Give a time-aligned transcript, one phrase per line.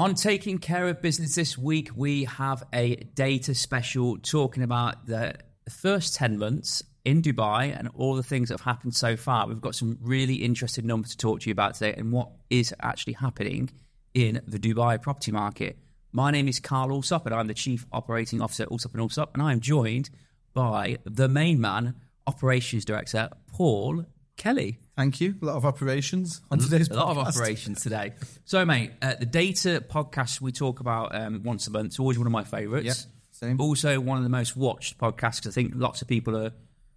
[0.00, 5.34] On taking care of business this week, we have a data special talking about the
[5.68, 9.46] first 10 months in Dubai and all the things that have happened so far.
[9.46, 12.74] We've got some really interesting numbers to talk to you about today and what is
[12.80, 13.68] actually happening
[14.14, 15.76] in the Dubai property market.
[16.12, 19.34] My name is Carl Allsopp and I'm the Chief Operating Officer at Allsopp and Allsopp
[19.34, 20.08] and I am joined
[20.54, 21.94] by the main man,
[22.26, 24.06] Operations Director, Paul
[24.40, 24.78] Kelly.
[24.96, 25.34] Thank you.
[25.42, 28.14] A lot of operations on today's a lot of operations today.
[28.46, 32.16] So, mate, uh, the data podcast we talk about um, once a month is always
[32.16, 32.86] one of my favourites.
[32.86, 32.96] Yep,
[33.32, 33.60] same.
[33.60, 36.52] Also, one of the most watched podcasts I think lots of people are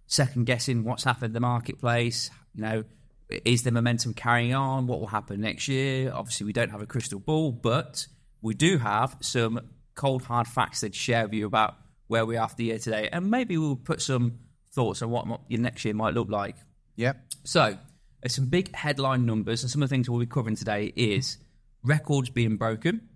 [0.06, 2.30] second guessing what's happened in the marketplace.
[2.54, 2.84] You know,
[3.44, 4.86] is the momentum carrying on?
[4.86, 6.12] What will happen next year?
[6.14, 8.06] Obviously, we don't have a crystal ball, but
[8.40, 9.60] we do have some
[9.94, 11.74] cold hard facts to share with you about
[12.06, 14.38] where we are for the year today, and maybe we'll put some
[14.72, 16.56] thoughts on what your next year might look like.
[16.96, 17.16] Yep.
[17.44, 17.78] So,
[18.22, 21.38] there's some big headline numbers, and some of the things we'll be covering today is
[21.82, 23.08] records being broken,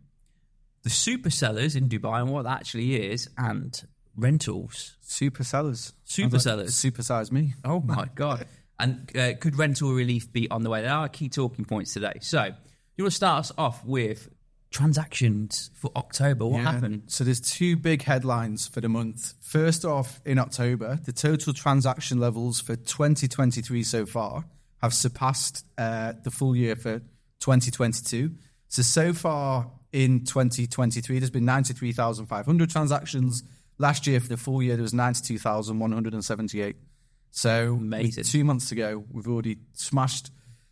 [0.83, 3.83] the super sellers in Dubai and what that actually is, and
[4.17, 4.97] rentals.
[5.01, 5.93] Super sellers.
[6.05, 6.75] Super Sounds sellers.
[6.75, 7.55] Supersize me.
[7.65, 8.47] Oh my god!
[8.79, 10.83] And uh, could rental relief be on the way?
[10.83, 12.19] There are key talking points today.
[12.21, 12.45] So,
[12.97, 14.29] you want to start us off with
[14.71, 16.47] transactions for October?
[16.47, 16.73] What Yeah.
[16.73, 17.03] happened?
[17.07, 19.35] So there's two big headlines for the month.
[19.41, 24.45] First off, in October, the total transaction levels for 2023 so far
[24.83, 27.01] have surpassed uh, the full year for
[27.41, 28.33] 2022.
[28.69, 33.43] So so far in 2023, there's been 93,500 transactions.
[33.79, 36.77] Last year for the full year, there was 92,178.
[37.31, 38.25] So Amazing.
[38.25, 40.31] two months ago, we've already smashed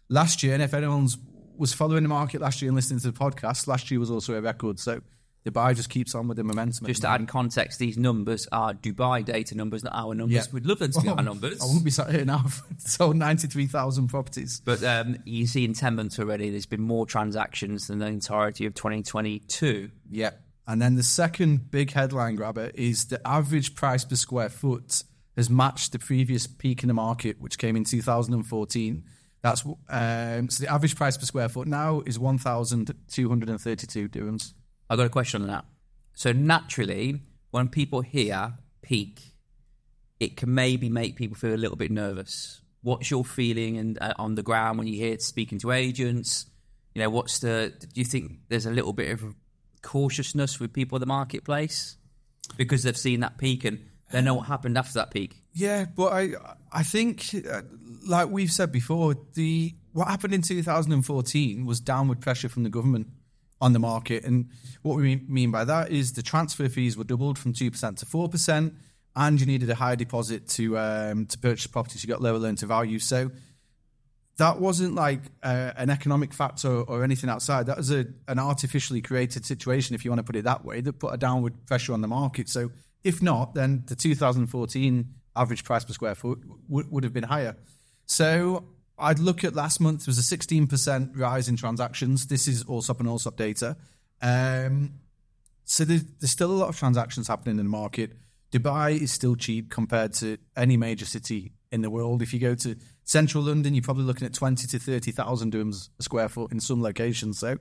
[0.08, 0.55] last year.
[0.55, 1.17] And if anyone's
[1.59, 4.35] was following the market last year and listening to the podcast, last year was also
[4.35, 4.79] a record.
[4.79, 5.01] So
[5.47, 6.87] Dubai just keeps on with the momentum.
[6.87, 10.47] Just to add context, these numbers are Dubai data numbers, not our numbers.
[10.47, 10.53] Yeah.
[10.53, 11.61] We'd love them to be our numbers.
[11.61, 12.45] I wouldn't be sat here now.
[12.79, 14.61] Sold 93,000 properties.
[14.65, 18.67] But um, you see in 10 months already, there's been more transactions than the entirety
[18.67, 19.91] of 2022.
[20.11, 20.31] Yeah.
[20.67, 25.05] And then the second big headline grabber is the average price per square foot
[25.37, 29.05] has matched the previous peak in the market, which came in 2014.
[29.46, 34.55] That's um, so the average price per square foot now is 1,232 dirhams.
[34.90, 35.64] I've got a question on that.
[36.14, 37.20] So naturally,
[37.52, 39.35] when people hear peak,
[40.18, 42.61] it can maybe make people feel a little bit nervous.
[42.83, 46.46] What's your feeling and uh, on the ground when you hear speaking to agents?
[46.96, 47.73] You know, what's the?
[47.79, 49.36] Do you think there's a little bit of
[49.83, 51.98] cautiousness with people in the marketplace
[52.56, 53.79] because they've seen that peak and
[54.11, 55.36] they know what happened after that peak?
[55.52, 56.33] Yeah, but I
[56.73, 57.62] I think uh,
[58.06, 63.08] like we've said before, the what happened in 2014 was downward pressure from the government
[63.61, 64.50] on the market, and
[64.83, 68.06] what we mean by that is the transfer fees were doubled from two percent to
[68.06, 68.74] four percent,
[69.14, 72.05] and you needed a higher deposit to um, to purchase properties.
[72.05, 73.30] You got lower loan to value, so
[74.36, 77.67] that wasn't like uh, an economic factor or anything outside.
[77.67, 80.80] That was a, an artificially created situation, if you want to put it that way,
[80.83, 82.48] that put a downward pressure on the market.
[82.48, 82.70] So
[83.02, 87.56] if not, then the 2014 average price per square foot would, would have been higher.
[88.06, 88.64] So
[88.98, 92.28] I'd look at last month, there was a 16% rise in transactions.
[92.28, 93.77] This is Allsopp and Allsopp data.
[94.22, 94.94] Um,
[95.64, 98.12] so there's, there's still a lot of transactions happening in the market.
[98.52, 102.22] Dubai is still cheap compared to any major city in the world.
[102.22, 106.02] If you go to central London, you're probably looking at 20 to 30,000 dirhams a
[106.02, 107.40] square foot in some locations.
[107.40, 107.58] So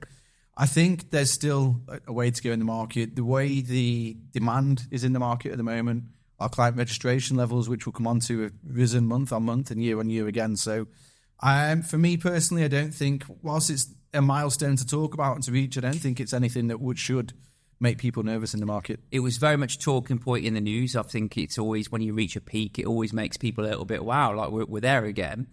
[0.56, 3.16] I think there's still a- a way to go in the market.
[3.16, 6.04] The way the demand is in the market at the moment,
[6.38, 9.82] our client registration levels, which we'll come on to, have risen month on month and
[9.82, 10.56] year on year again.
[10.56, 10.86] So
[11.40, 15.44] um, for me personally, I don't think, whilst it's a milestone to talk about and
[15.44, 17.32] to reach, I don't think it's anything that would should
[17.78, 19.00] make people nervous in the market.
[19.10, 20.96] it was very much a talking point in the news.
[20.96, 23.84] I think it's always when you reach a peak, it always makes people a little
[23.84, 25.48] bit wow, like we're, we're there again.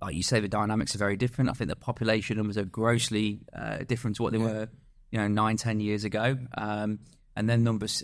[0.00, 1.50] Like you say, the dynamics are very different.
[1.50, 4.68] I think the population numbers are grossly uh, different to what they were,
[5.10, 6.36] you know, nine, ten years ago.
[6.58, 6.98] Um,
[7.36, 8.02] and then numbers,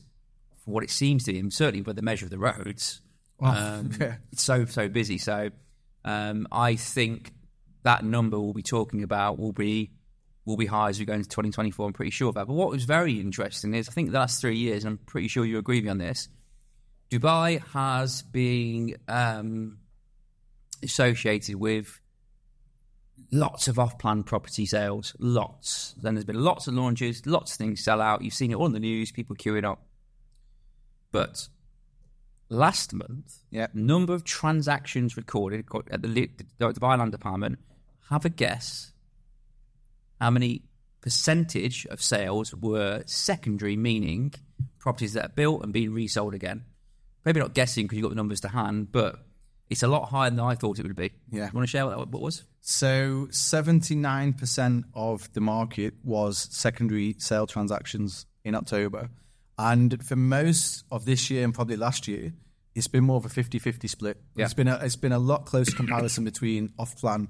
[0.68, 3.00] for what it seems to be, and certainly by the measure of the roads,
[3.40, 4.16] um, yeah.
[4.30, 5.16] it's so so busy.
[5.16, 5.48] So
[6.04, 7.32] um, I think
[7.84, 9.92] that number we'll be talking about will be
[10.44, 11.86] will be high as we go into 2024.
[11.86, 12.46] I'm pretty sure of that.
[12.46, 15.28] But what was very interesting is I think the last three years, and I'm pretty
[15.28, 16.28] sure you agree with me on this.
[17.10, 19.78] Dubai has been um,
[20.82, 21.98] associated with
[23.32, 25.94] lots of off-plan property sales, lots.
[26.02, 28.20] Then there's been lots of launches, lots of things sell out.
[28.20, 29.87] You've seen it all in the news, people queuing up.
[31.12, 31.48] But
[32.48, 33.68] last month, Yeah.
[33.74, 37.58] number of transactions recorded at the, the, the Dubai Land Department.
[38.10, 38.92] Have a guess
[40.20, 40.62] how many
[41.00, 44.32] percentage of sales were secondary, meaning
[44.78, 46.64] properties that are built and being resold again.
[47.24, 49.24] Maybe not guessing because you've got the numbers to hand, but
[49.70, 51.12] It's a lot higher than I thought it would be.
[51.30, 51.46] Yeah.
[51.46, 52.44] You want to share what that what was?
[52.62, 59.10] So 79% of the market was secondary sale transactions in October.
[59.58, 62.32] And for most of this year and probably last year,
[62.74, 64.16] it's been more of a 50-50 split.
[64.36, 64.44] Yeah.
[64.44, 67.28] It's been a it's been a lot closer comparison between off plan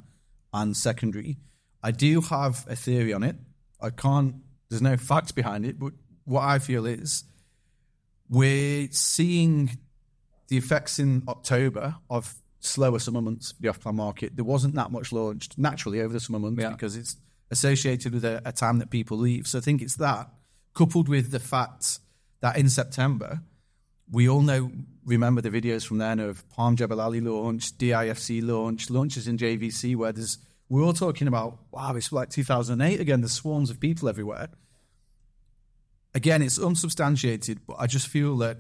[0.53, 1.39] and secondary.
[1.83, 3.37] I do have a theory on it.
[3.81, 4.37] I can't
[4.69, 5.95] there's no facts behind it, but
[6.25, 7.25] what I feel is
[8.29, 9.79] we're seeing
[10.49, 14.37] the effects in October of slower summer months for the off-plan market.
[14.37, 16.71] There wasn't that much launched naturally over the summer months Yeah.
[16.71, 17.17] because it's
[17.51, 19.47] associated with a, a time that people leave.
[19.47, 20.29] So I think it's that
[20.75, 22.01] coupled with the fact
[22.41, 23.41] that in September
[24.11, 24.71] we all know
[25.05, 29.97] remember the videos from then of Palm Jebel Ali launch, DIFC launch, launches in JVC
[29.97, 30.39] where there's
[30.69, 33.21] we're all talking about wow, it's like 2008 again.
[33.21, 34.49] There's swarms of people everywhere.
[36.15, 38.59] Again, it's unsubstantiated, but I just feel that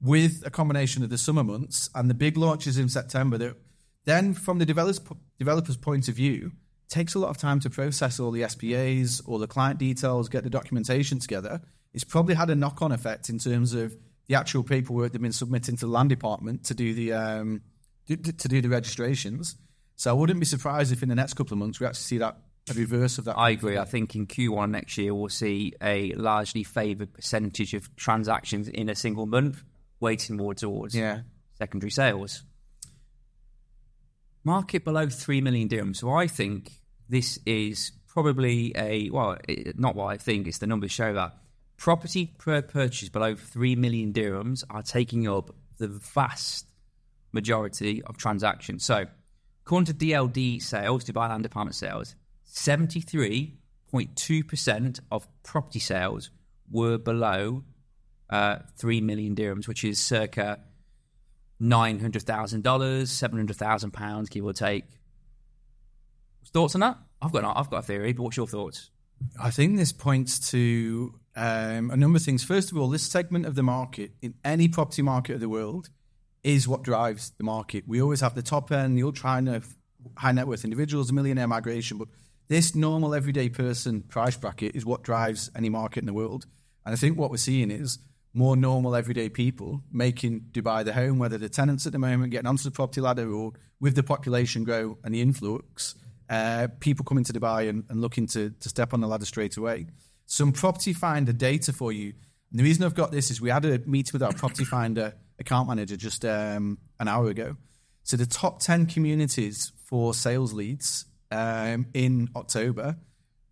[0.00, 3.56] with a combination of the summer months and the big launches in September, that
[4.04, 5.00] then from the developers
[5.38, 6.52] developers point of view,
[6.92, 10.44] takes a lot of time to process all the SPAs, all the client details, get
[10.44, 11.60] the documentation together.
[11.94, 13.96] It's probably had a knock on effect in terms of
[14.28, 17.62] the actual paperwork they've been submitting to the land department to do the um,
[18.06, 19.56] to, to do the registrations.
[19.96, 22.18] So I wouldn't be surprised if in the next couple of months we actually see
[22.18, 22.36] that
[22.70, 23.36] a reverse of that.
[23.36, 23.76] I agree.
[23.76, 28.88] I think in Q1 next year we'll see a largely favoured percentage of transactions in
[28.88, 29.64] a single month
[29.98, 31.20] weighting more towards yeah.
[31.58, 32.44] secondary sales.
[34.44, 35.96] Market below 3 million dirhams.
[35.96, 36.81] So I think
[37.12, 39.36] this is probably a, well,
[39.76, 41.36] not what I think, it's the numbers show that.
[41.76, 46.66] Property per purchase below 3 million dirhams are taking up the vast
[47.30, 48.86] majority of transactions.
[48.86, 49.04] So,
[49.66, 52.14] according to DLD sales, Dubai Land Department sales,
[52.48, 56.30] 73.2% of property sales
[56.70, 57.64] were below
[58.30, 60.60] uh, 3 million dirhams, which is circa
[61.60, 64.84] $900,000, £700,000, give or take.
[66.50, 66.98] Thoughts on that?
[67.20, 68.90] I've got, I've got a theory, but what's your thoughts?
[69.40, 72.44] I think this points to um, a number of things.
[72.44, 75.90] First of all, this segment of the market in any property market of the world
[76.42, 77.84] is what drives the market.
[77.86, 79.62] We always have the top end, the ultra high net,
[80.16, 82.08] high net worth individuals, millionaire migration, but
[82.48, 86.46] this normal everyday person price bracket is what drives any market in the world.
[86.84, 87.98] And I think what we're seeing is
[88.34, 92.46] more normal everyday people making Dubai their home, whether they're tenants at the moment, getting
[92.46, 95.94] onto the property ladder, or with the population grow and the influx,
[96.32, 99.58] uh, people coming to Dubai and, and looking to, to step on the ladder straight
[99.58, 99.86] away.
[100.24, 102.14] Some property finder data for you.
[102.50, 105.12] And the reason I've got this is we had a meeting with our property finder
[105.38, 107.56] account manager just um, an hour ago.
[108.04, 112.96] So the top 10 communities for sales leads um, in October,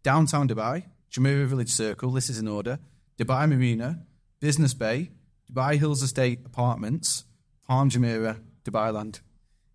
[0.03, 2.79] downtown Dubai, Jumeirah Village Circle, this is in order,
[3.19, 4.01] Dubai Marina,
[4.41, 5.11] Business Bay,
[5.53, 7.25] Dubai Hills Estate Apartments,
[7.69, 9.21] Palm Jumeirah, Dubai Land.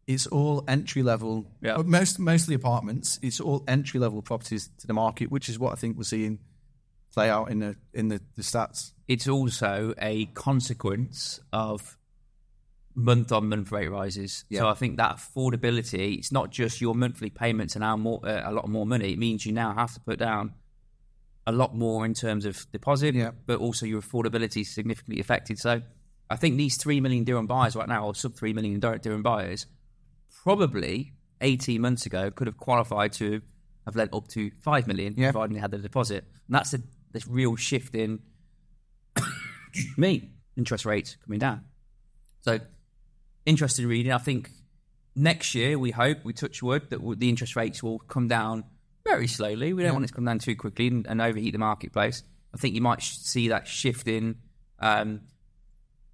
[0.08, 1.78] It's all entry level, Yeah.
[1.84, 3.20] most mostly apartments.
[3.24, 6.40] It's all entry level properties to the market, which is what I think we're seeing
[7.12, 8.92] play out in the in the, the stats.
[9.08, 11.98] It's also a consequence of
[12.94, 14.46] month on month rate rises.
[14.54, 18.50] So I think that affordability, it's not just your monthly payments and now more, uh,
[18.50, 19.12] a lot more money.
[19.14, 20.54] It means you now have to put down
[21.48, 23.32] a lot more in terms of deposit, Yeah.
[23.46, 25.60] but also your affordability is significantly affected.
[25.60, 25.82] So
[26.30, 29.22] I think these 3 million dirham buyers right now, or sub 3 million direct dirham
[29.24, 29.68] buyers,
[30.46, 31.12] probably
[31.42, 33.42] 18 months ago could have qualified to
[33.86, 35.32] have lent up to 5 million, Yeah.
[35.32, 36.24] providing they had the deposit.
[36.48, 36.80] And that's a
[37.12, 38.20] this real shift in
[39.98, 41.62] me interest rates coming down.
[42.42, 42.60] So
[43.46, 44.12] interesting reading.
[44.12, 44.50] I think
[45.16, 48.64] next year we hope we touch wood that the interest rates will come down
[49.06, 49.74] very slowly.
[49.74, 52.24] We don't want it to come down too quickly and, and overheat the marketplace.
[52.54, 54.38] I think you might sh- see that shift in
[54.80, 55.22] um,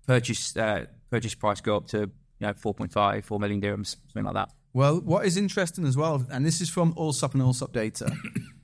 [0.08, 2.10] purchase uh, purchase price go up to
[2.42, 4.50] you know 4.5, 4 million dirhams, something like that.
[4.74, 8.12] Well, what is interesting as well, and this is from Allsopp and Allsopp data,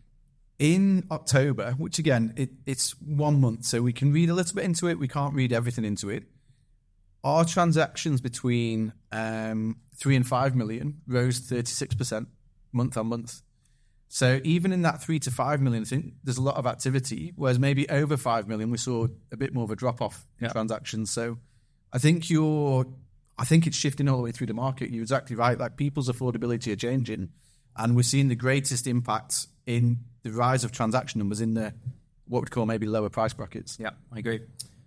[0.59, 4.63] in October, which again, it, it's one month, so we can read a little bit
[4.63, 4.97] into it.
[4.97, 6.23] We can't read everything into it.
[7.23, 12.27] Our transactions between um, three and five million rose 36%
[12.71, 13.41] month on month.
[14.07, 17.33] So even in that three to five million, I think there's a lot of activity.
[17.35, 20.45] Whereas maybe over five million, we saw a bit more of a drop off in
[20.45, 20.53] Yeah.
[20.53, 21.11] transactions.
[21.11, 21.37] So
[21.91, 22.85] I think you're,
[23.39, 24.89] I think it's shifting all the way through the market.
[24.89, 25.57] You're exactly right.
[25.57, 27.29] Like people's affordability are changing,
[27.75, 31.73] and we're seeing the greatest impact in the rise of transaction numbers in the
[32.27, 33.77] what we'd call maybe lower price brackets.
[33.79, 34.41] Yeah, I agree.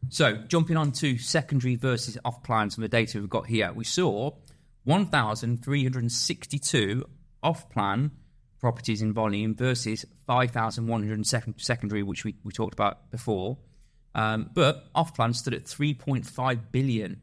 [0.09, 3.73] So, jumping on to secondary versus off plan, some of the data we've got here,
[3.73, 4.33] we saw
[4.85, 7.04] 1,362
[7.42, 8.11] off plan
[8.61, 11.26] properties in volume versus 5,100
[11.61, 13.59] secondary, which we, we talked about before.
[14.14, 17.21] Um, but off plan stood at 3.5 billion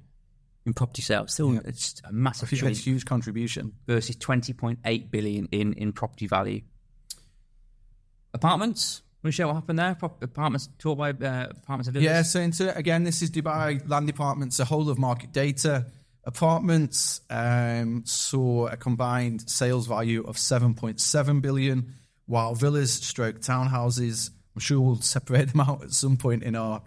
[0.68, 1.34] in property sales.
[1.34, 3.74] Still, it's a massive a huge contribution.
[3.88, 6.62] versus 20.8 billion in, in property value.
[8.34, 9.02] Apartments.
[9.24, 9.98] Want to share what happened there?
[10.02, 11.98] Apartments taught by uh, apartments and.
[11.98, 15.88] Yeah, so into again, this is Dubai Land Department's a whole of market data.
[16.24, 21.96] Apartments um, saw a combined sales value of 7.7 billion,
[22.26, 26.84] while villas stroke townhouses, I'm sure we'll separate them out at some point in our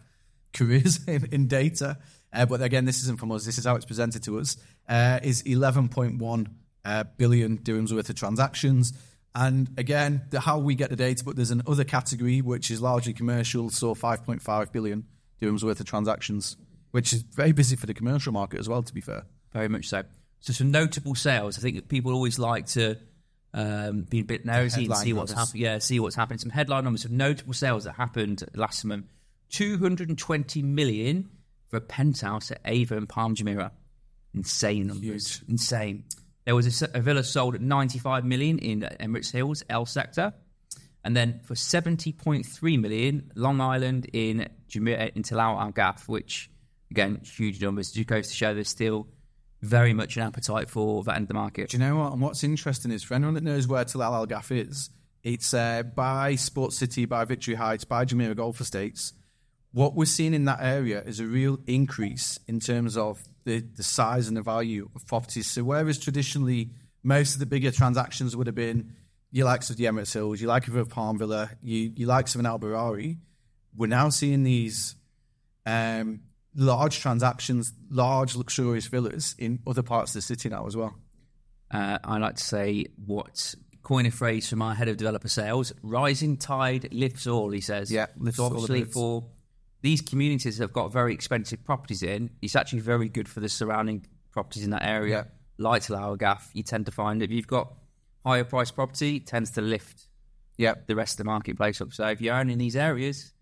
[0.52, 1.98] careers in, in data.
[2.32, 4.56] Uh, but again, this isn't from us, this is how it's presented to us,
[4.88, 6.46] uh, is 11.1
[6.84, 8.92] uh, billion dirhams worth of transactions.
[9.34, 12.80] And again, the, how we get the data, but there's an other category which is
[12.80, 15.06] largely commercial, saw 5.5 billion
[15.40, 16.56] dirhams worth of transactions,
[16.90, 19.24] which is very busy for the commercial market as well, to be fair.
[19.52, 20.02] Very much so.
[20.40, 21.58] So some notable sales.
[21.58, 22.96] I think that people always like to
[23.52, 25.62] um, be a bit nosy and see what's happening.
[25.62, 26.38] Yeah, see what's happening.
[26.38, 29.06] Some headline numbers of notable sales that happened last month.
[29.50, 31.28] 220 million
[31.70, 33.70] for a penthouse at Ava and Palm Jumeirah.
[34.34, 35.42] Insane numbers.
[35.48, 36.04] Insane.
[36.44, 40.34] There was a villa sold at 95 million in Emirates Hills, L sector.
[41.04, 46.50] And then for 70.3 million, Long Island in Jumeirah, in Tilal Al Ghaf, which,
[46.90, 47.92] again, huge numbers.
[47.92, 49.06] Just goes to show there's still
[49.62, 51.70] very much an appetite for that end of the market.
[51.70, 52.12] Do you know what?
[52.12, 54.90] And what's interesting is for anyone that knows where Tilal Al Ghaf is,
[55.22, 59.12] it's uh, by Sports City, by Victory Heights, by Jumeirah Golf Estates.
[59.72, 63.82] What we're seeing in that area is a real increase in terms of the, the
[63.82, 65.48] size and the value of properties.
[65.48, 66.70] So whereas traditionally
[67.02, 68.94] most of the bigger transactions would have been
[69.30, 72.34] your likes of the Emirates Hills, your like of a Palm Villa, you, your likes
[72.34, 73.18] of an Al Barari,
[73.76, 74.96] we're now seeing these
[75.66, 76.20] um,
[76.54, 80.96] large transactions, large luxurious villas in other parts of the city now as well.
[81.70, 85.72] Uh, I like to say what coin a phrase from our head of developer sales:
[85.82, 89.24] "Rising tide lifts all." He says, Yeah, lifts so all the obviously for
[89.82, 94.06] these communities have got very expensive properties in, it's actually very good for the surrounding
[94.32, 95.28] properties in that area.
[95.58, 97.72] Like Lower Gaff, you tend to find if you've got
[98.24, 100.08] higher price property, it tends to lift
[100.56, 101.92] Yeah, the rest of the marketplace up.
[101.92, 103.32] So if you're in these areas,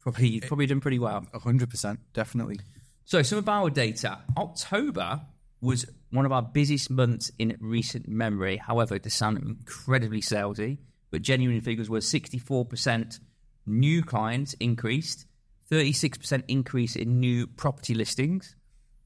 [0.00, 1.26] probably you've probably done pretty well.
[1.34, 2.58] hundred percent, definitely.
[3.04, 4.18] So, some of our data.
[4.36, 5.22] October
[5.60, 8.58] was one of our busiest months in recent memory.
[8.58, 10.78] However, to sound incredibly salesy,
[11.10, 13.18] but genuine figures were 64%
[13.66, 15.24] new clients increased,
[15.70, 18.56] 36% increase in new property listings,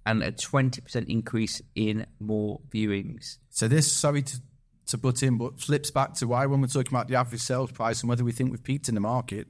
[0.04, 3.38] and a 20% increase in more viewings.
[3.50, 4.40] So this, sorry to,
[4.86, 7.70] to butt in, but flips back to why when we're talking about the average sales
[7.70, 9.46] price and whether we think we've peaked in the market,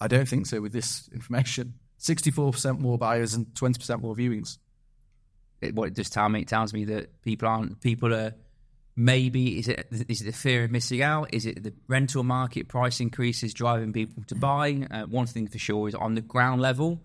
[0.00, 1.74] I don't think so with this information.
[1.98, 4.56] Sixty-four percent more buyers and twenty percent more viewings.
[5.60, 8.34] it, what it does tell me, it tells me that people aren't people are
[8.96, 11.32] maybe is it is it the fear of missing out?
[11.32, 14.86] Is it the rental market price increases driving people to buy?
[14.90, 17.00] Uh, one thing for sure is on the ground level,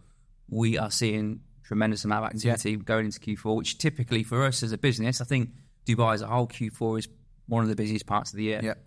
[0.49, 4.71] we are seeing tremendous amount of activity going into Q4, which typically for us as
[4.71, 5.49] a business, I think
[5.85, 7.07] Dubai as a whole, Q4 is
[7.47, 8.59] one of the busiest parts of the year.
[8.63, 8.77] Yep,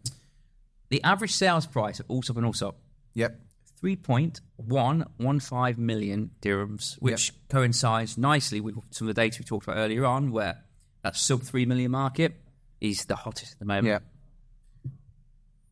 [0.91, 2.75] The average sales price at Allsopp and Allsopp,
[3.15, 3.41] yep,
[3.83, 10.05] 3.115 million dirhams, which coincides nicely with some of the data we talked about earlier
[10.05, 10.65] on, where
[11.03, 12.35] that sub 3 million market
[12.81, 13.87] is the hottest at the moment.
[13.87, 13.99] yeah.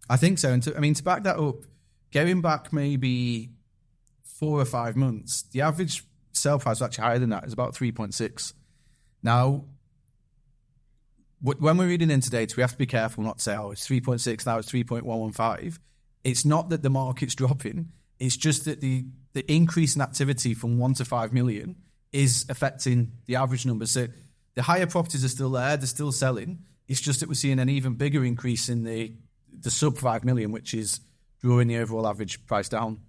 [0.09, 0.53] I think so.
[0.53, 1.57] And to, I mean, to back that up,
[2.13, 3.51] going back maybe
[4.23, 7.45] four or five months, the average sale price was actually higher than that.
[7.45, 8.55] It's about three point six.
[9.23, 9.65] Now,
[11.41, 13.87] when we're reading into data, we have to be careful not to say, "Oh, it's
[13.87, 15.81] three point six now; it's three point one one five.
[16.25, 20.79] It's not that the market's dropping; it's just that the the increase in activity from
[20.79, 21.77] one to five million
[22.13, 23.87] is affecting the average number.
[23.87, 24.09] So
[24.55, 26.61] the higher properties are still there; they're still selling.
[26.89, 29.15] It's just that we're seeing an even bigger increase in the
[29.59, 31.01] the sub five million, which is
[31.41, 33.01] drawing the overall average price down.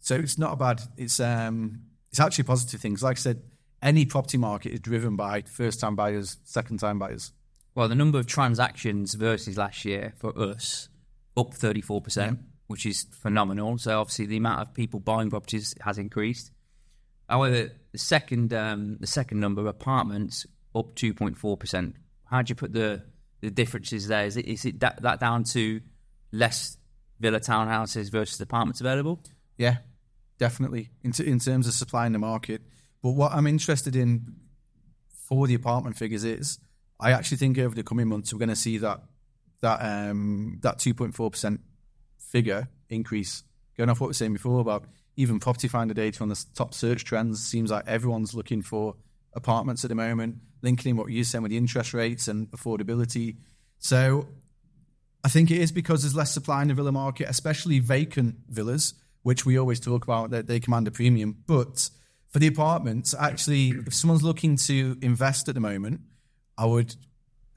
[0.00, 0.82] So it's not a bad.
[0.96, 3.02] It's um it's actually positive things.
[3.02, 3.42] Like I said,
[3.82, 7.32] any property market is driven by first time buyers, second time buyers.
[7.74, 10.88] Well, the number of transactions versus last year for us
[11.36, 13.78] up 34%, which is phenomenal.
[13.78, 16.50] So obviously the amount of people buying properties has increased.
[17.28, 21.92] However, the second um, the second number apartments up 2.4%.
[22.24, 23.04] How do you put the
[23.40, 24.26] the differences there?
[24.26, 25.80] Is it is it that, that down to
[26.32, 26.76] less
[27.20, 29.20] villa townhouses versus apartments available?
[29.56, 29.78] Yeah,
[30.38, 32.62] definitely in, t- in terms of supplying the market.
[33.02, 34.34] But what I'm interested in
[35.28, 36.58] for the apartment figures is
[36.98, 39.02] I actually think over the coming months we're going to see that
[39.60, 41.60] that um, that 2.4 percent
[42.18, 43.44] figure increase.
[43.76, 44.84] Going off what we were saying before about
[45.16, 48.96] even property finder data on the top search trends, seems like everyone's looking for
[49.38, 50.36] apartments at the moment.
[50.60, 53.36] Linking in what you said with the interest rates and affordability.
[53.78, 54.28] So
[55.24, 58.94] I think it is because there's less supply in the villa market, especially vacant villas,
[59.22, 61.36] which we always talk about that they command a premium.
[61.46, 61.90] But
[62.28, 66.02] For the apartments, actually, if someone's looking to invest at the moment,
[66.58, 66.94] I would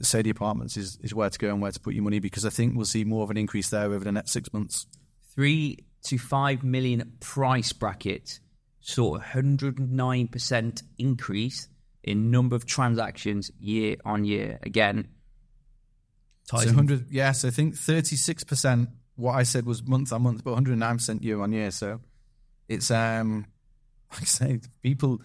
[0.01, 2.45] say the apartments is, is where to go and where to put your money because
[2.45, 4.87] I think we'll see more of an increase there over the next six months.
[5.35, 8.39] Three to five million price bracket
[8.79, 11.67] saw a 109% increase
[12.03, 14.59] in number of transactions year on year.
[14.63, 15.07] Again,
[16.45, 21.23] so 100, yes, I think 36%, what I said was month on month, but 109%
[21.23, 21.71] year on year.
[21.71, 22.01] So
[22.67, 23.45] it's, um,
[24.11, 25.21] like I say, people,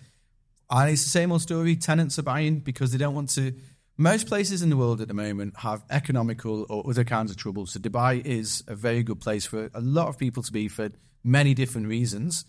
[0.71, 1.77] and it's the same old story.
[1.77, 3.55] Tenants are buying because they don't want to.
[3.97, 7.67] Most places in the world at the moment have economical or other kinds of trouble.
[7.67, 10.91] So Dubai is a very good place for a lot of people to be for
[11.25, 12.45] many different reasons.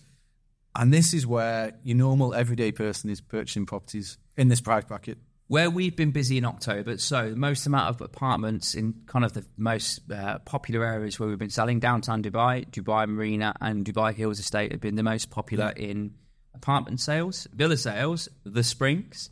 [0.78, 5.18] And this is where your normal everyday person is purchasing properties in this price bracket.
[5.48, 9.34] Where we've been busy in October, so the most amount of apartments in kind of
[9.34, 14.14] the most uh, popular areas where we've been selling downtown Dubai, Dubai Marina, and Dubai
[14.14, 15.86] Hills Estate have been the most popular yeah.
[15.86, 16.14] in
[16.54, 19.30] apartment sales, villa sales, the Springs,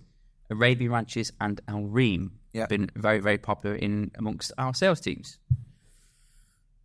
[0.50, 2.40] Arabian Ranches, and Al Reem.
[2.54, 2.62] Yeah.
[2.62, 5.38] Have been very, very popular in amongst our sales teams.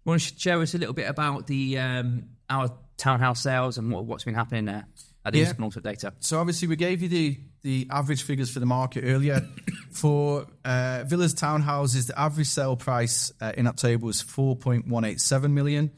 [0.04, 2.70] Want to share us a little bit about the um, our
[3.00, 4.86] townhouse sales and what, has been happening there?
[5.24, 5.80] at the yeah.
[5.82, 6.12] data.
[6.20, 9.46] So obviously we gave you the the average figures for the market earlier.
[9.92, 15.90] for uh, villas, townhouses, the average sale price uh, in October was 4.187 million.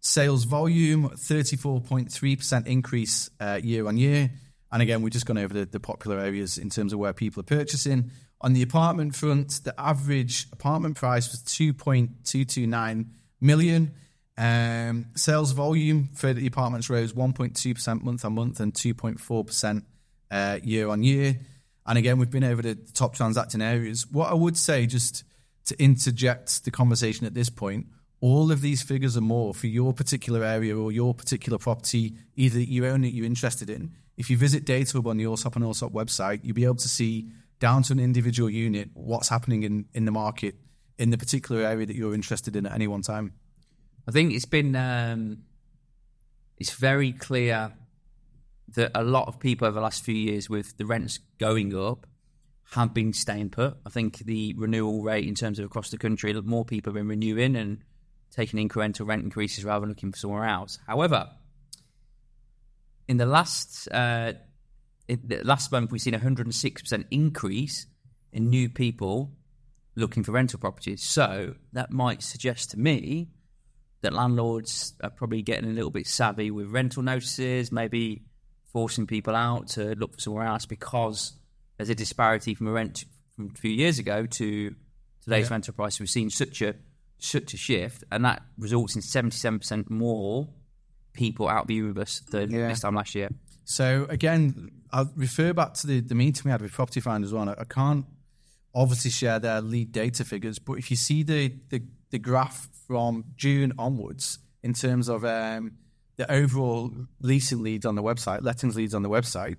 [0.00, 4.30] Sales volume, 34.3% increase uh, year on year.
[4.72, 7.40] And again, we've just gone over the, the popular areas in terms of where people
[7.40, 8.10] are purchasing.
[8.40, 13.08] On the apartment front, the average apartment price was 2.229
[13.42, 13.94] million.
[14.40, 19.82] Um, sales volume for the apartments rose 1.2% month on month and 2.4%
[20.30, 21.38] uh, year on year.
[21.86, 24.06] And again, we've been over the top transacting areas.
[24.10, 25.24] What I would say, just
[25.66, 27.88] to interject the conversation at this point,
[28.22, 32.60] all of these figures are more for your particular area or your particular property, either
[32.60, 33.92] you own that you're interested in.
[34.16, 37.28] If you visit DataHub on the Allsopp and Allsopp website, you'll be able to see
[37.58, 40.54] down to an individual unit what's happening in, in the market
[40.96, 43.34] in the particular area that you're interested in at any one time.
[44.10, 45.44] I think it's been um,
[46.58, 47.70] it's very clear
[48.74, 52.08] that a lot of people over the last few years, with the rents going up,
[52.72, 53.76] have been staying put.
[53.86, 57.06] I think the renewal rate in terms of across the country, more people have been
[57.06, 57.84] renewing and
[58.32, 60.80] taking incremental rent increases rather than looking for somewhere else.
[60.88, 61.30] However,
[63.06, 64.32] in the last uh,
[65.06, 67.86] in the last month, we've seen a 106% increase
[68.32, 69.30] in new people
[69.94, 71.00] looking for rental properties.
[71.00, 73.28] So that might suggest to me
[74.02, 78.22] that landlords are probably getting a little bit savvy with rental notices, maybe
[78.72, 81.32] forcing people out to look for somewhere else because
[81.76, 83.04] there's a disparity from a rent
[83.36, 84.74] from a few years ago to
[85.22, 85.54] today's yeah.
[85.54, 85.98] rental price.
[85.98, 86.74] We've seen such a
[87.18, 90.48] such a shift, and that results in 77% more
[91.12, 92.68] people out viewing us than yeah.
[92.68, 93.28] this time last year.
[93.64, 97.48] So again, I'll refer back to the, the meeting we had with Property Finders One.
[97.48, 98.06] I, I can't
[98.74, 103.24] obviously share their lead data figures, but if you see the the, the graph from
[103.36, 105.72] June onwards in terms of um,
[106.16, 109.56] the overall leasing leads on the website, lettings leads on the website,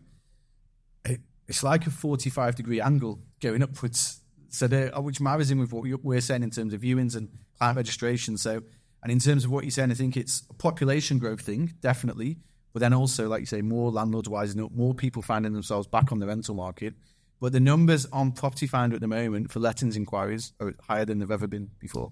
[1.05, 4.21] it, it's like a 45 degree angle going upwards.
[4.49, 4.67] So,
[5.01, 8.37] which marries in with what we're saying in terms of viewings and client registration.
[8.37, 8.61] So,
[9.01, 12.37] and in terms of what you're saying, I think it's a population growth thing, definitely.
[12.73, 16.11] But then also, like you say, more landlords wising up, more people finding themselves back
[16.11, 16.93] on the rental market.
[17.39, 21.19] But the numbers on Property Finder at the moment for lettings inquiries are higher than
[21.19, 22.11] they've ever been before.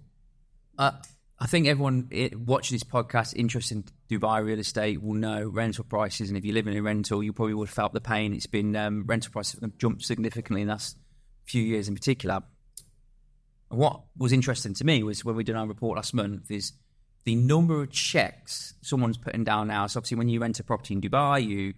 [0.79, 0.91] Uh,
[1.37, 2.09] I think everyone
[2.45, 6.53] watching this podcast interested in Dubai real estate will know rental prices, and if you
[6.53, 8.33] live in a rental, you probably would have felt the pain.
[8.33, 10.97] It's been um, rental prices have jumped significantly in the last
[11.43, 12.41] few years, in particular.
[13.69, 16.71] And what was interesting to me was when we did our report last month is
[17.25, 19.85] the number of checks someone's putting down now.
[19.87, 21.73] So obviously, when you rent a property in Dubai, you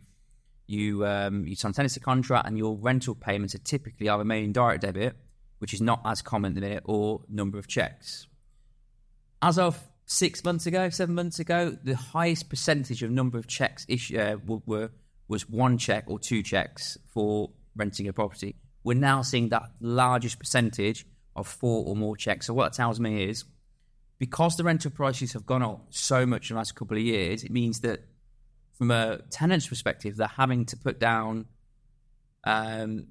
[0.68, 4.54] you um, you sign tenancy contract, and your rental payments are typically either made in
[4.54, 5.16] direct debit,
[5.58, 8.28] which is not as common at the minute, or number of checks
[9.42, 13.86] as of six months ago, seven months ago, the highest percentage of number of checks
[13.88, 14.92] issue, uh, were,
[15.28, 18.56] was one check or two checks for renting a property.
[18.84, 22.48] We're now seeing that largest percentage of four or more checks.
[22.48, 23.46] So what it tells me is
[24.20, 27.44] because the rental prices have gone up so much in the last couple of years,
[27.44, 28.02] it means that
[28.74, 31.46] from a tenant's perspective, they're having to put down
[32.44, 33.08] um,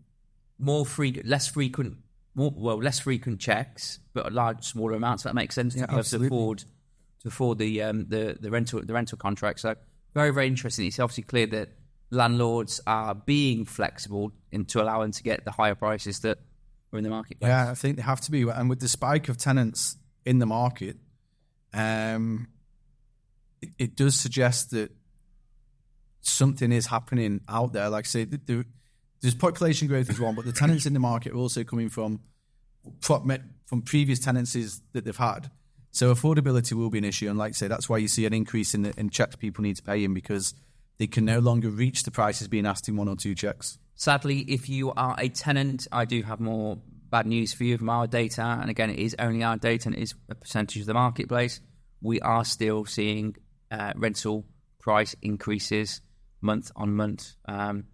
[0.59, 1.97] more free, less frequent
[2.35, 5.25] more well less frequent checks, but large smaller amounts.
[5.25, 6.65] That makes sense yeah, to, to afford
[7.23, 9.61] to afford the um, the the rental the rental contract.
[9.61, 9.75] So
[10.15, 10.87] very very interesting.
[10.87, 11.71] It's obviously clear that
[12.11, 16.39] landlords are being flexible into allowing to get the higher prices that
[16.93, 17.39] are in the market.
[17.41, 18.43] Yeah, I think they have to be.
[18.43, 20.97] And with the spike of tenants in the market,
[21.73, 22.49] um,
[23.63, 24.91] it, it does suggest that
[26.21, 27.89] something is happening out there.
[27.89, 28.65] Like I say, the, the,
[29.23, 32.21] there's population growth is one, but the tenants in the market are also coming from
[33.01, 35.51] from previous tenancies that they've had.
[35.93, 38.33] So affordability will be an issue, and like I say, that's why you see an
[38.33, 40.55] increase in the in checks people need to pay in because
[40.99, 43.79] they can no longer reach the prices being asked in one or two checks.
[43.95, 46.79] Sadly, if you are a tenant, I do have more
[47.11, 48.43] bad news for you from our data.
[48.43, 51.61] And again, it is only our data and it is a percentage of the marketplace.
[52.01, 53.37] We are still seeing
[53.71, 54.47] uh, rental
[54.79, 56.01] price increases
[56.41, 57.35] month on month.
[57.47, 57.85] Um,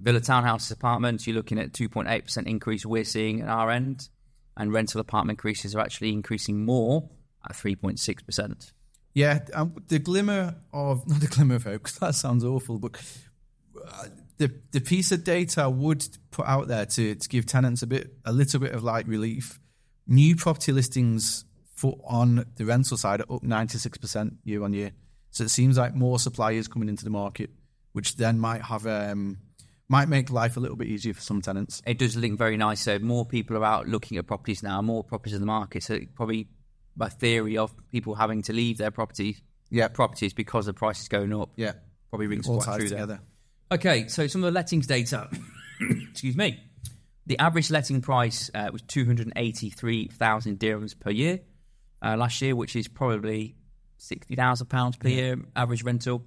[0.00, 4.08] Villa townhouses apartments, you're looking at 2.8% increase we're seeing at our end.
[4.56, 7.08] And rental apartment increases are actually increasing more
[7.48, 8.72] at 3.6%.
[9.14, 13.00] Yeah, um, the glimmer of, not the glimmer of hope, because that sounds awful, but
[13.84, 14.06] uh,
[14.38, 17.86] the the piece of data I would put out there to, to give tenants a
[17.86, 19.58] bit a little bit of light relief.
[20.06, 24.72] New property listings for on the rental side are up ninety six percent year on
[24.72, 24.92] year.
[25.30, 27.50] So it seems like more suppliers coming into the market,
[27.92, 29.38] which then might have um,
[29.88, 31.82] might make life a little bit easier for some tenants.
[31.86, 32.82] It does link very nice.
[32.82, 35.82] So more people are out looking at properties now, more properties in the market.
[35.82, 36.48] So probably
[36.96, 39.38] by theory of people having to leave their property,
[39.70, 41.50] yeah, properties because the price is going up.
[41.56, 41.72] Yeah,
[42.10, 43.20] probably rings All quite true together.
[43.70, 43.78] There.
[43.78, 45.28] Okay, so some of the lettings data.
[46.10, 46.60] Excuse me.
[47.26, 51.40] The average letting price uh, was 283,000 dirhams per year
[52.02, 53.54] uh, last year, which is probably
[54.00, 55.14] £60,000 per yeah.
[55.14, 56.24] year average rental.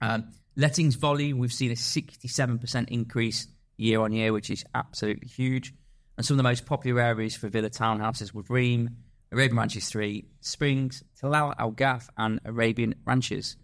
[0.00, 5.72] Um, lettings volume, we've seen a 67% increase year on year, which is absolutely huge.
[6.16, 8.96] And some of the most popular areas for villa townhouses were Reem,
[9.32, 13.56] Arabian Ranches 3, Springs, Tilal Al Ghaf, and Arabian Ranches.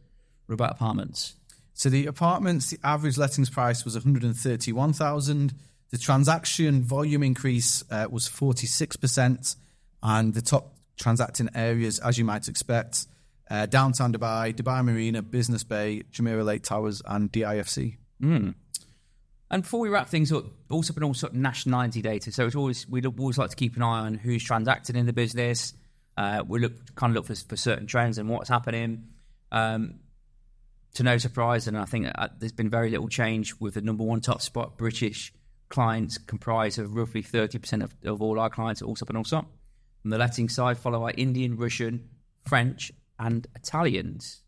[0.46, 1.36] What about apartments?
[1.72, 5.54] So the apartments, the average lettings price was 131,000.
[5.90, 9.56] The transaction volume increase uh, was 46%,
[10.02, 13.06] and the top transacting areas, as you might expect,
[13.52, 17.98] uh, downtown Dubai, Dubai Marina, Business Bay, Jumeirah Lake Towers, and DIFC.
[18.22, 18.54] Mm.
[19.50, 22.32] And before we wrap things up, also been all sort of nationality data.
[22.32, 25.12] So it's always we always like to keep an eye on who's transacting in the
[25.12, 25.74] business.
[26.16, 29.08] Uh, we look kind of look for, for certain trends and what's happening.
[29.52, 30.00] Um,
[30.94, 34.04] to no surprise, and I think uh, there's been very little change with the number
[34.04, 34.78] one top spot.
[34.78, 35.32] British
[35.68, 39.46] clients comprise of roughly 30% of, of all our clients at Allsopp and Allsopp.
[40.04, 42.10] On the letting side, followed by Indian, Russian,
[42.46, 44.42] French, and Italians.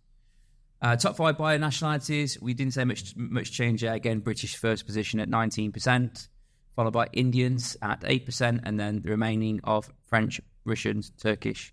[0.83, 3.95] Uh, top five buyer nationalities, we didn't say much much change there.
[3.95, 6.29] Again, British first position at 19%,
[6.77, 11.73] followed by Indians at 8%, and then the remaining of French, Russians, Turkish,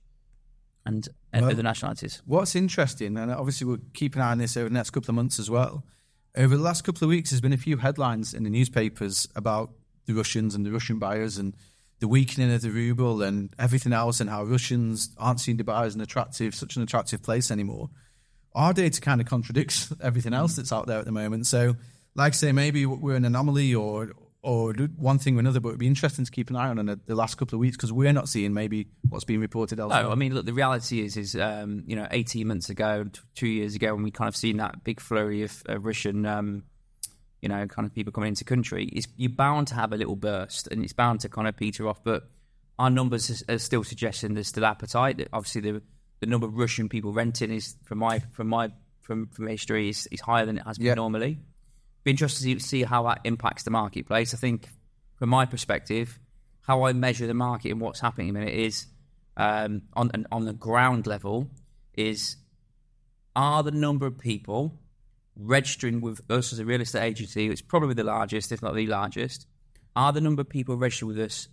[0.86, 2.22] and well, other nationalities.
[2.26, 5.16] What's interesting, and obviously we'll keep an eye on this over the next couple of
[5.16, 5.84] months as well.
[6.38, 9.72] Over the last couple of weeks, there's been a few headlines in the newspapers about
[10.06, 11.54] the Russians and the Russian buyers and
[12.02, 15.96] the weakening of the ruble and everything else, and how Russians aren't seen Dubai as
[15.96, 17.90] an attractive, such an attractive place anymore.
[18.54, 21.48] Our data kind of contradicts everything else that's out there at the moment.
[21.48, 21.78] So,
[22.16, 24.12] like I say, maybe we're an anomaly, or
[24.44, 26.88] or one thing or another, but it'd be interesting to keep an eye on in
[26.88, 30.04] the, the last couple of weeks because we're not seeing maybe what's being reported elsewhere.
[30.04, 33.48] No, I mean, look, the reality is, is um, you know, 18 months ago, two
[33.48, 36.64] years ago, when we kind of seen that big flurry of uh, Russian, um,
[37.42, 40.16] you know, kind of people coming into country, is you're bound to have a little
[40.16, 42.04] burst and it's bound to kind of peter off.
[42.04, 42.30] But
[42.80, 45.28] our numbers are, still suggesting there's still appetite.
[45.34, 45.82] Obviously, the
[46.20, 50.08] the number of Russian people renting is, from my from my from from history, is,
[50.12, 50.98] is higher than it has been yep.
[50.98, 51.40] normally
[52.04, 54.34] be interested to see how that impacts the marketplace.
[54.34, 54.68] I think,
[55.18, 56.20] from my perspective,
[56.62, 58.86] how I measure the market and what's happening in a minute
[59.38, 61.50] um, on on the ground level
[61.94, 62.38] is
[63.36, 64.80] are the number of people
[65.36, 68.88] registering with us as a real estate agency, it's probably the largest, if not the
[68.88, 69.48] largest.
[69.96, 71.48] Are the number of people registering with us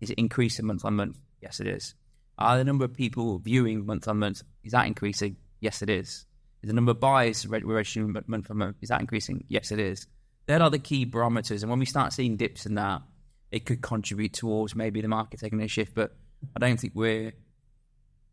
[0.00, 1.18] is it increasing month on month?
[1.42, 1.94] Yes, it is.
[2.38, 5.36] Are the number of people viewing month on month is that increasing?
[5.60, 6.24] Yes, it is.
[6.62, 9.44] Is the number of buys we're registering month on month, is that increasing?
[9.48, 10.06] Yes, it is.
[10.46, 11.62] There are the key barometers.
[11.62, 13.02] And when we start seeing dips in that,
[13.50, 15.94] it could contribute towards maybe the market taking a shift.
[15.94, 16.16] But
[16.56, 17.32] I don't think we're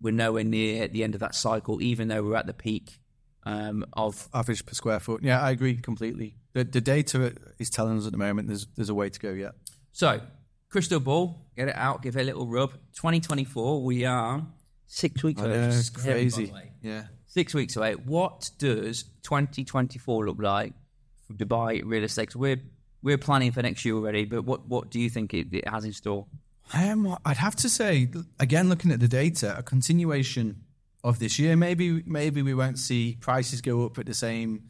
[0.02, 3.00] we're nowhere near at the end of that cycle, even though we're at the peak
[3.43, 5.23] um, of average per square foot.
[5.23, 6.36] Yeah, I agree completely.
[6.54, 9.32] The, the data is telling us at the moment there's there's a way to go
[9.32, 9.54] yet.
[9.91, 10.21] So,
[10.69, 12.71] crystal ball, get it out, give it a little rub.
[12.95, 14.45] 2024, we are
[14.86, 15.71] six weeks away.
[15.93, 16.54] Crazy.
[16.82, 17.04] Yeah
[17.38, 17.93] six weeks away.
[17.93, 20.73] What does 2024 look like
[21.28, 22.36] for Dubai real estate?
[22.36, 22.62] We're
[23.04, 25.86] we're planning for next year already, but what what do you think it, it has
[25.86, 26.26] in store?
[26.73, 30.63] Um, I'd have to say again, looking at the data, a continuation
[31.07, 31.55] of this year.
[31.55, 34.63] Maybe maybe we won't see prices go up at the same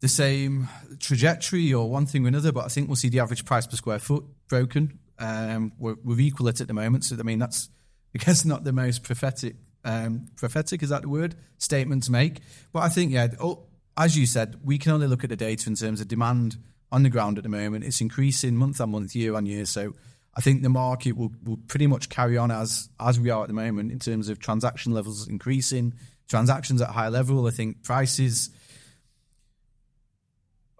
[0.00, 3.44] the same trajectory or one thing or another, but I think we'll see the average
[3.44, 4.98] price per square foot broken.
[5.18, 7.68] Um, we're, we're equal it at the moment, so I mean that's
[8.14, 12.40] I guess not the most prophetic um, prophetic is that the word statement to make.
[12.72, 13.64] But I think yeah, oh,
[13.96, 16.56] as you said, we can only look at the data in terms of demand
[16.92, 17.84] on the ground at the moment.
[17.84, 19.64] It's increasing month on month, year on year.
[19.64, 19.94] So
[20.34, 23.48] I think the market will, will pretty much carry on as as we are at
[23.48, 25.94] the moment in terms of transaction levels increasing,
[26.28, 27.46] transactions at high level.
[27.46, 28.50] I think prices.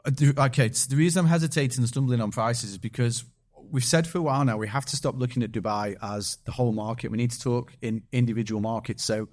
[0.04, 3.24] uh, Okay, so the reason I'm hesitating and stumbling on prices is because
[3.70, 6.52] we've said for a while now we have to stop looking at Dubai as the
[6.52, 7.10] whole market.
[7.10, 9.04] We need to talk in individual markets.
[9.04, 9.28] So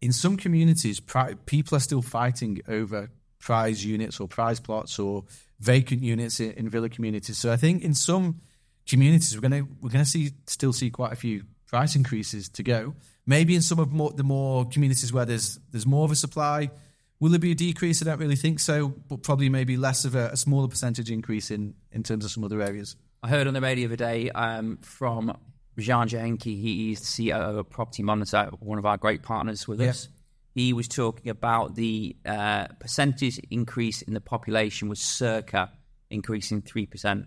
[0.00, 5.24] in some communities, pri- people are still fighting over prize units or prize plots or
[5.60, 7.38] vacant units in, in villa communities.
[7.38, 8.40] So I think in some
[8.88, 12.94] communities we're gonna we're gonna see still see quite a few price increases to go.
[13.26, 16.70] Maybe in some of more, the more communities where there's there's more of a supply,
[17.18, 18.00] will there be a decrease?
[18.00, 21.50] I don't really think so, but probably maybe less of a, a smaller percentage increase
[21.50, 22.94] in in terms of some other areas.
[23.22, 25.36] I heard on the radio the other day um, from
[25.78, 29.80] Zhann Jochinke, he is the CEO of Property Monitor, one of our great partners with
[29.80, 29.88] Yeah.
[29.90, 30.08] us.
[30.54, 35.70] He was talking about the uh, percentage increase in the population was circa
[36.08, 37.26] increasing 3%,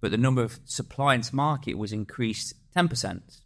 [0.00, 3.40] but the number of supply into market was increased 10%.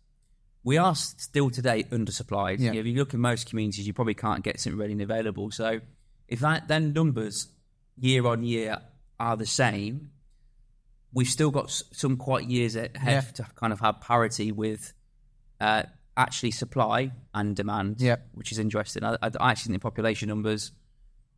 [0.65, 2.61] We are still today undersupplied.
[2.61, 2.73] Yeah.
[2.75, 5.51] If you look in most communities, you probably can't get something ready and available.
[5.51, 5.81] So
[6.29, 7.49] if that then numbers
[7.97, 8.79] year on year
[9.19, 10.11] are the same,
[11.12, 13.21] we've still got some quite years ahead Yeah.
[13.21, 14.93] to kind of have parity with
[15.61, 15.83] uh,
[16.17, 18.17] actually supply and demand, Yeah.
[18.33, 19.05] which is interesting.
[19.05, 20.73] I, I actually think the population numbers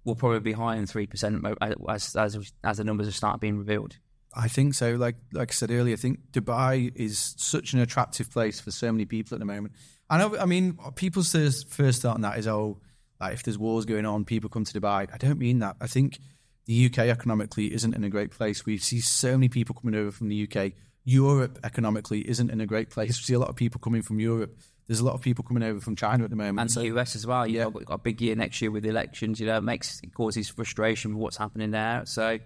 [0.05, 1.43] will probably be higher than three percent
[1.89, 3.97] as, as as the numbers have started being revealed.
[4.35, 4.95] I think so.
[4.97, 8.91] Like like I said earlier, I think Dubai is such an attractive place for so
[8.91, 9.75] many people at the moment.
[10.11, 10.37] I know.
[10.37, 12.79] I mean, people's first first thought on that is, oh,
[13.21, 15.09] like if there's wars going on, people come to Dubai.
[15.13, 15.77] I don't mean that.
[15.81, 16.19] I think
[16.67, 18.67] the UK economically isn't in a great place.
[18.67, 20.73] We see so many people coming over from the UK.
[21.05, 23.09] Europe economically isn't in a great place.
[23.11, 24.57] We see a lot of people coming from Europe.
[24.87, 26.61] There's a lot of people coming over from China at the moment.
[26.61, 27.47] and So- the US as well.
[27.47, 27.71] You've Yeah.
[27.71, 29.39] got, got a big year next year with the elections.
[29.41, 32.03] You know, it makes it causes frustration with what's happening there.
[32.07, 32.39] So,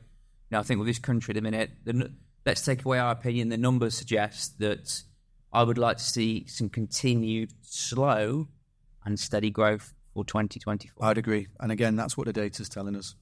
[0.51, 2.13] know, I think with this country at the minute, the,
[2.47, 3.49] let's take away our opinion.
[3.49, 5.03] The numbers suggest that
[5.53, 8.49] I would like to see some continued slow
[9.05, 11.07] and steady growth for 2024.
[11.07, 11.49] I'd agree.
[11.61, 13.15] And again, that's what the data is telling us.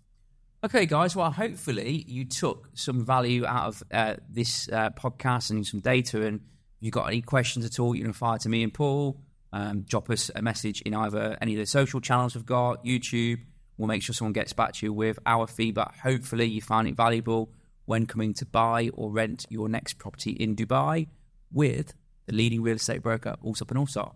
[0.65, 1.15] Okay, guys.
[1.15, 6.25] Well, hopefully you took some value out of uh, this uh, podcast and some data.
[6.25, 6.43] And if
[6.81, 9.21] you've got any questions at all, you can fire to me and Paul.
[9.53, 13.41] Um, drop us a message in either any of the social channels we've got, YouTube.
[13.79, 15.99] We'll make sure someone gets back to you with our feedback.
[15.99, 17.51] Hopefully, you found it valuable
[17.85, 21.09] when coming to buy or rent your next property in Dubai
[21.53, 21.95] with
[22.27, 24.15] the leading real estate broker, Allsopp and Allsopp.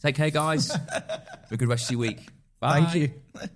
[0.00, 0.72] Take care, guys.
[0.92, 2.18] Have a good rest of your week.
[2.58, 2.84] Bye.
[2.84, 3.50] Thank you.